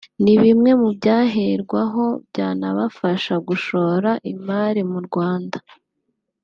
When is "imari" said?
4.33-4.81